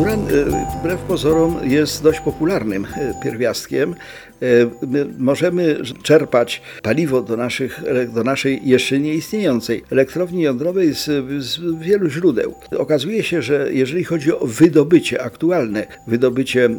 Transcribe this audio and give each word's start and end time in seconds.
Uran 0.00 0.20
e, 0.20 0.66
wbrew 0.80 1.00
pozorom 1.00 1.56
jest 1.64 2.02
dość 2.02 2.20
popularnym 2.20 2.84
e, 2.84 3.14
pierwiastkiem. 3.22 3.94
E, 4.42 4.46
my 4.86 5.06
Możemy 5.18 5.76
czerpać 6.02 6.62
paliwo 6.82 7.22
do, 7.22 7.36
naszych, 7.36 7.80
do 8.14 8.24
naszej 8.24 8.60
jeszcze 8.64 8.98
nieistniejącej 8.98 9.82
elektrowni 9.90 10.42
jądrowej 10.42 10.94
z, 10.94 11.04
z 11.44 11.60
wielu 11.80 12.08
źródeł. 12.10 12.54
Okazuje 12.78 13.22
się, 13.22 13.42
że 13.42 13.68
jeżeli 13.72 14.04
chodzi 14.04 14.32
o 14.32 14.46
wydobycie, 14.46 15.22
aktualne 15.22 15.86
wydobycie 16.06 16.70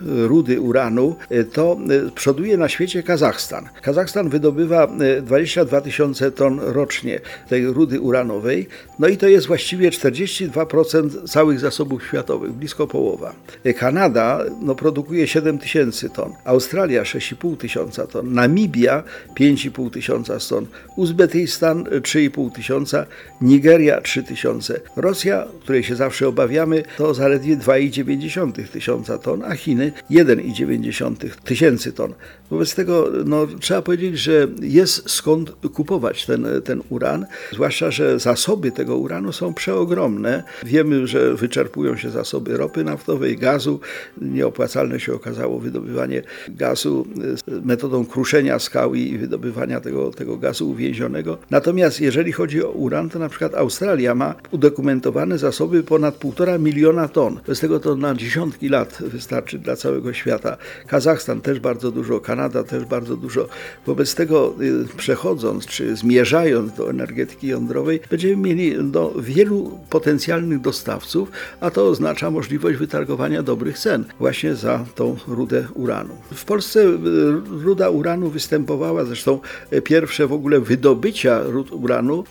rudy 0.00 0.60
uranu, 0.60 1.16
to 1.52 1.76
przoduje 2.14 2.56
na 2.56 2.68
świecie 2.68 3.02
Kazachstan. 3.02 3.68
Kazachstan 3.82 4.28
wydobywa 4.28 4.88
22 5.22 5.80
tysiące 5.80 6.30
ton 6.30 6.60
rocznie 6.60 7.20
tej 7.48 7.66
rudy 7.66 8.00
uranowej, 8.00 8.68
no 8.98 9.08
i 9.08 9.16
to 9.16 9.28
jest 9.28 9.46
właściwie 9.46 9.90
42% 9.90 11.28
całych 11.28 11.60
zasobów 11.60 12.06
światowych 12.06 12.52
blisko 12.66 12.86
połowa. 12.86 13.34
Kanada 13.78 14.44
no, 14.60 14.74
produkuje 14.74 15.26
7 15.26 15.58
tysięcy 15.58 16.10
ton, 16.10 16.32
Australia 16.44 17.02
6,5 17.02 17.56
tysiąca 17.56 18.06
ton, 18.06 18.32
Namibia 18.34 19.02
5,5 19.36 19.90
tysiąca 19.90 20.38
ton, 20.48 20.66
Uzbekistan 20.96 21.84
3,5 21.84 22.52
tysiąca, 22.52 23.06
Nigeria 23.40 24.00
3 24.00 24.22
tysiące, 24.22 24.80
Rosja, 24.96 25.46
której 25.60 25.82
się 25.82 25.96
zawsze 25.96 26.28
obawiamy, 26.28 26.82
to 26.96 27.14
zaledwie 27.14 27.56
2,9 27.56 28.68
tysiąca 28.68 29.18
ton, 29.18 29.42
a 29.44 29.54
Chiny 29.54 29.92
1,9 30.10 31.30
tysięcy 31.44 31.92
ton. 31.92 32.14
Wobec 32.50 32.74
tego 32.74 33.10
no, 33.24 33.46
trzeba 33.60 33.82
powiedzieć, 33.82 34.18
że 34.18 34.48
jest 34.60 35.10
skąd 35.10 35.52
kupować 35.74 36.26
ten, 36.26 36.46
ten 36.64 36.82
uran, 36.88 37.26
zwłaszcza, 37.52 37.90
że 37.90 38.18
zasoby 38.18 38.72
tego 38.72 38.96
uranu 38.96 39.32
są 39.32 39.54
przeogromne. 39.54 40.42
Wiemy, 40.64 41.06
że 41.06 41.34
wyczerpują 41.34 41.96
się 41.96 42.10
zasoby 42.10 42.55
ropy 42.56 42.84
naftowej, 42.84 43.36
gazu. 43.36 43.80
Nieopłacalne 44.20 45.00
się 45.00 45.14
okazało 45.14 45.58
wydobywanie 45.58 46.22
gazu 46.48 47.06
metodą 47.64 48.06
kruszenia 48.06 48.58
skał 48.58 48.94
i 48.94 49.18
wydobywania 49.18 49.80
tego, 49.80 50.10
tego 50.10 50.36
gazu 50.36 50.70
uwięzionego. 50.70 51.38
Natomiast 51.50 52.00
jeżeli 52.00 52.32
chodzi 52.32 52.64
o 52.64 52.70
uran, 52.70 53.10
to 53.10 53.18
na 53.18 53.28
przykład 53.28 53.54
Australia 53.54 54.14
ma 54.14 54.34
udokumentowane 54.50 55.38
zasoby 55.38 55.82
ponad 55.82 56.18
1,5 56.18 56.60
miliona 56.60 57.08
ton. 57.08 57.40
Z 57.48 57.60
tego 57.60 57.80
to 57.80 57.96
na 57.96 58.14
dziesiątki 58.14 58.68
lat 58.68 58.98
wystarczy 59.00 59.58
dla 59.58 59.76
całego 59.76 60.12
świata. 60.12 60.56
Kazachstan 60.86 61.40
też 61.40 61.60
bardzo 61.60 61.90
dużo, 61.90 62.20
Kanada 62.20 62.64
też 62.64 62.84
bardzo 62.84 63.16
dużo. 63.16 63.48
Wobec 63.86 64.14
tego 64.14 64.54
y, 64.60 64.96
przechodząc 64.96 65.66
czy 65.66 65.96
zmierzając 65.96 66.72
do 66.72 66.90
energetyki 66.90 67.46
jądrowej, 67.46 68.00
będziemy 68.10 68.36
mieli 68.36 68.84
do 68.84 69.14
wielu 69.18 69.78
potencjalnych 69.90 70.60
dostawców, 70.60 71.30
a 71.60 71.70
to 71.70 71.88
oznacza 71.88 72.30
możliwość 72.36 72.78
wytargowania 72.78 73.42
dobrych 73.42 73.78
cen 73.78 74.04
właśnie 74.18 74.54
za 74.54 74.84
tą 74.94 75.16
rudę 75.28 75.66
uranu. 75.74 76.14
W 76.34 76.44
Polsce 76.44 76.80
y, 76.80 76.96
ruda 77.64 77.90
uranu 77.90 78.30
występowała, 78.30 79.04
zresztą 79.04 79.40
y, 79.72 79.82
pierwsze 79.82 80.26
w 80.26 80.32
ogóle 80.32 80.60
wydobycia 80.60 81.42
rud 81.42 81.72
uranu 81.72 82.24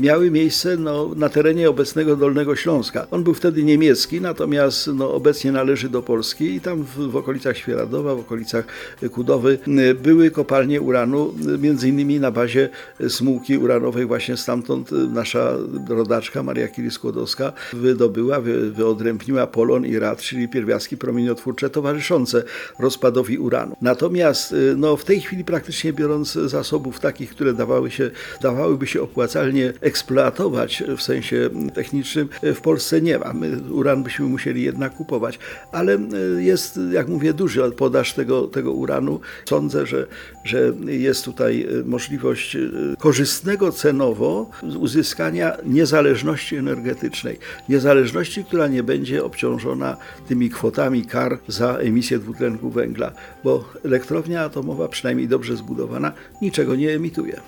miały 0.00 0.30
miejsce 0.30 0.76
no, 0.76 1.10
na 1.16 1.28
terenie 1.28 1.70
obecnego 1.70 2.16
Dolnego 2.16 2.56
Śląska. 2.56 3.06
On 3.10 3.24
był 3.24 3.34
wtedy 3.34 3.64
niemiecki, 3.64 4.20
natomiast 4.20 4.90
no, 4.94 5.14
obecnie 5.14 5.52
należy 5.52 5.88
do 5.88 6.02
Polski 6.02 6.44
i 6.54 6.60
tam 6.60 6.84
w, 6.84 7.10
w 7.10 7.16
okolicach 7.16 7.56
Świeradowa, 7.56 8.14
w 8.14 8.18
okolicach 8.18 8.64
Kudowy 9.12 9.58
były 10.02 10.30
kopalnie 10.30 10.80
uranu, 10.80 11.34
między 11.58 11.88
innymi 11.88 12.20
na 12.20 12.30
bazie 12.30 12.68
smułki 13.08 13.58
uranowej 13.58 14.06
właśnie 14.06 14.36
stamtąd 14.36 14.90
nasza 14.92 15.56
rodaczka 15.88 16.42
Maria 16.42 16.68
Curie-Skłodowska 16.68 17.52
wydobyła, 17.72 18.40
wy, 18.40 18.70
wyodrębniła 18.70 19.37
polon 19.46 19.86
i 19.86 19.98
rad, 19.98 20.20
czyli 20.20 20.48
pierwiastki 20.48 20.96
promieniotwórcze 20.96 21.70
towarzyszące 21.70 22.42
rozpadowi 22.78 23.38
uranu. 23.38 23.76
Natomiast 23.82 24.54
no, 24.76 24.96
w 24.96 25.04
tej 25.04 25.20
chwili 25.20 25.44
praktycznie 25.44 25.92
biorąc 25.92 26.32
zasobów 26.32 27.00
takich, 27.00 27.30
które 27.30 27.52
dawały 27.52 27.90
się, 27.90 28.10
dawałyby 28.40 28.86
się 28.86 29.02
opłacalnie 29.02 29.72
eksploatować 29.80 30.82
w 30.96 31.02
sensie 31.02 31.50
technicznym, 31.74 32.28
w 32.42 32.60
Polsce 32.60 33.00
nie 33.00 33.18
ma. 33.18 33.32
My 33.32 33.72
uran 33.72 34.02
byśmy 34.02 34.26
musieli 34.26 34.62
jednak 34.62 34.94
kupować, 34.94 35.38
ale 35.72 35.98
jest, 36.38 36.80
jak 36.92 37.08
mówię, 37.08 37.32
duży 37.32 37.58
podaż 37.76 38.14
tego, 38.14 38.46
tego 38.46 38.72
uranu. 38.72 39.20
Sądzę, 39.48 39.86
że, 39.86 40.06
że 40.44 40.72
jest 40.86 41.24
tutaj 41.24 41.66
możliwość 41.84 42.56
korzystnego 42.98 43.72
cenowo 43.72 44.50
uzyskania 44.78 45.56
niezależności 45.66 46.56
energetycznej. 46.56 47.38
Niezależności, 47.68 48.44
która 48.44 48.68
nie 48.68 48.82
będzie 48.82 49.24
obciążona 49.28 49.96
tymi 50.28 50.50
kwotami 50.50 51.04
kar 51.04 51.38
za 51.48 51.76
emisję 51.76 52.18
dwutlenku 52.18 52.70
węgla, 52.70 53.12
bo 53.44 53.64
elektrownia 53.84 54.44
atomowa, 54.44 54.88
przynajmniej 54.88 55.28
dobrze 55.28 55.56
zbudowana, 55.56 56.12
niczego 56.42 56.74
nie 56.76 56.90
emituje. 56.90 57.40